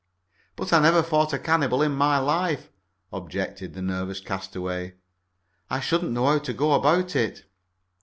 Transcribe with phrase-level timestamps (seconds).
[0.55, 2.71] "But I never fought a cannibal in my life,"
[3.13, 4.95] objected the nervous castaway.
[5.69, 7.45] "I shouldn't know how to go about it."